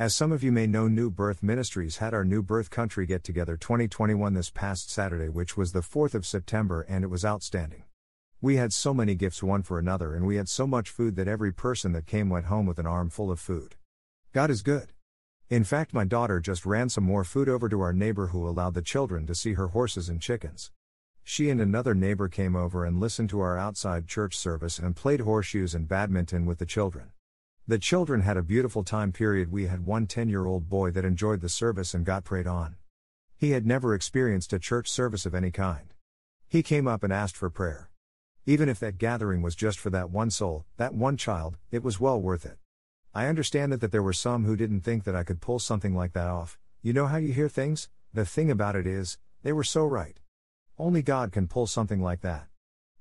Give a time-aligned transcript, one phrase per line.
[0.00, 3.24] As some of you may know, New Birth Ministries had our New Birth Country Get
[3.24, 7.82] Together 2021 this past Saturday, which was the 4th of September, and it was outstanding.
[8.40, 11.26] We had so many gifts one for another, and we had so much food that
[11.26, 13.74] every person that came went home with an arm full of food.
[14.32, 14.92] God is good.
[15.50, 18.74] In fact, my daughter just ran some more food over to our neighbor who allowed
[18.74, 20.70] the children to see her horses and chickens.
[21.24, 25.22] She and another neighbor came over and listened to our outside church service and played
[25.22, 27.10] horseshoes and badminton with the children.
[27.68, 29.52] The children had a beautiful time period.
[29.52, 32.76] We had one 10 year old boy that enjoyed the service and got prayed on.
[33.36, 35.92] He had never experienced a church service of any kind.
[36.48, 37.90] He came up and asked for prayer.
[38.46, 42.00] Even if that gathering was just for that one soul, that one child, it was
[42.00, 42.56] well worth it.
[43.14, 45.94] I understand that, that there were some who didn't think that I could pull something
[45.94, 46.58] like that off.
[46.80, 47.90] You know how you hear things?
[48.14, 50.18] The thing about it is, they were so right.
[50.78, 52.46] Only God can pull something like that.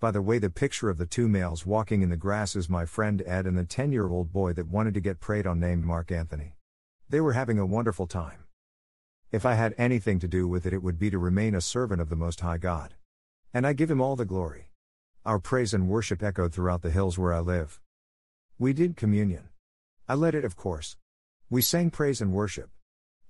[0.00, 2.84] By the way, the picture of the two males walking in the grass is my
[2.84, 5.84] friend Ed and the 10 year old boy that wanted to get prayed on named
[5.84, 6.56] Mark Anthony.
[7.08, 8.44] They were having a wonderful time.
[9.30, 12.00] If I had anything to do with it, it would be to remain a servant
[12.00, 12.94] of the Most High God.
[13.52, 14.70] And I give him all the glory.
[15.24, 17.80] Our praise and worship echoed throughout the hills where I live.
[18.58, 19.48] We did communion.
[20.08, 20.96] I led it, of course.
[21.48, 22.70] We sang praise and worship.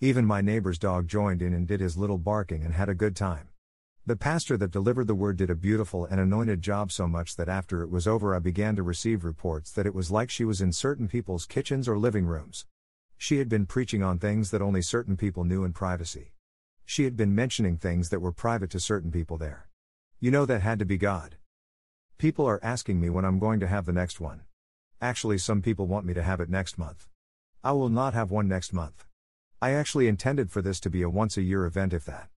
[0.00, 3.14] Even my neighbor's dog joined in and did his little barking and had a good
[3.14, 3.48] time.
[4.06, 7.48] The pastor that delivered the word did a beautiful and anointed job so much that
[7.48, 10.60] after it was over, I began to receive reports that it was like she was
[10.60, 12.66] in certain people's kitchens or living rooms.
[13.16, 16.34] She had been preaching on things that only certain people knew in privacy.
[16.84, 19.70] She had been mentioning things that were private to certain people there.
[20.20, 21.36] You know that had to be God.
[22.18, 24.42] People are asking me when I'm going to have the next one.
[25.00, 27.08] Actually, some people want me to have it next month.
[27.62, 29.06] I will not have one next month.
[29.62, 32.28] I actually intended for this to be a once a year event, if that.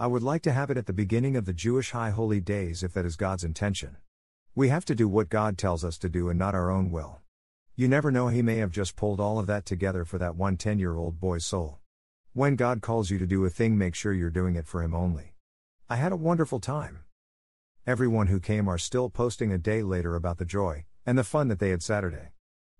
[0.00, 2.84] I would like to have it at the beginning of the Jewish High Holy Days
[2.84, 3.96] if that is God's intention.
[4.54, 7.18] We have to do what God tells us to do and not our own will.
[7.74, 10.56] You never know, He may have just pulled all of that together for that one
[10.56, 11.80] 10 year old boy's soul.
[12.32, 14.94] When God calls you to do a thing, make sure you're doing it for Him
[14.94, 15.34] only.
[15.90, 17.00] I had a wonderful time.
[17.84, 21.48] Everyone who came are still posting a day later about the joy and the fun
[21.48, 22.28] that they had Saturday.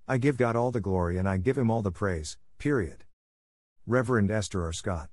[0.07, 3.03] I give God all the glory and I give Him all the praise, period.
[3.89, 4.73] Reverend Esther R.
[4.73, 5.11] Scott